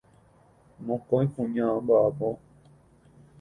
Mokõi 0.87 1.25
kuña 1.35 1.65
omba'apo. 1.75 2.29